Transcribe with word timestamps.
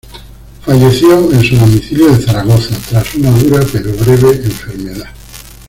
Falleció 0.65 1.31
en 1.31 1.43
su 1.43 1.57
domicilio 1.57 2.11
de 2.11 2.25
Zaragoza, 2.25 2.75
tras 2.89 3.13
una 3.13 3.29
dura 3.29 3.61
pero 3.71 3.93
breve 3.93 4.31
enfermedad. 4.45 5.09